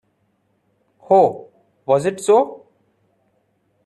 Oh, 1.11 1.51
was 1.85 2.07
it 2.07 2.19
so? 2.21 2.65